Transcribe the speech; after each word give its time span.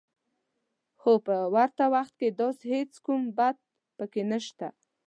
خو 0.99 1.11
په 1.25 1.35
ورته 1.55 1.85
وخت 1.95 2.13
کې 2.19 2.29
داسې 2.39 2.65
هېڅ 2.73 2.91
کوم 3.05 3.21
بد 3.37 3.57
پکې 3.97 4.21
نشته 4.31 4.67